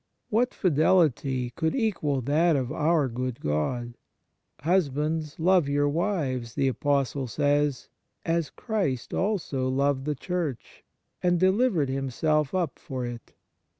What 0.31 0.51
fidelity 0.55 1.51
could 1.51 1.75
equal 1.75 2.21
that 2.21 2.55
of 2.55 2.71
our 2.71 3.07
good 3.07 3.39
God?" 3.39 3.93
Husbands, 4.61 5.39
love 5.39 5.69
your 5.69 5.87
wives," 5.87 6.55
the 6.55 6.67
Apostle 6.69 7.27
says," 7.27 7.87
as 8.35 8.49
Christ 8.49 9.13
also 9.13 9.69
loved 9.69 10.05
the 10.05 10.15
Church, 10.15 10.83
and 11.21 11.39
delivered 11.39 11.89
Himself 11.89 12.55
up 12.55 12.79
for 12.79 13.05
it." 13.05 13.33